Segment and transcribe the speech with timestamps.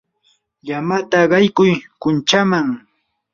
[0.67, 2.67] llamata qaykuy kunchaman.